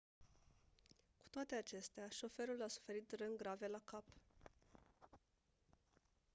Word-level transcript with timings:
cu 1.17 1.27
toate 1.29 1.55
acestea 1.55 2.07
șoferul 2.09 2.61
a 2.61 2.67
suferit 2.67 3.11
răni 3.15 3.37
grave 3.37 3.67
la 3.67 3.79
cap 3.83 4.03